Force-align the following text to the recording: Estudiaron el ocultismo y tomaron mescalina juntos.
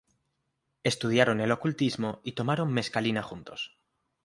Estudiaron 0.81 1.41
el 1.41 1.51
ocultismo 1.51 2.21
y 2.23 2.31
tomaron 2.31 2.73
mescalina 2.73 3.21
juntos. 3.21 3.77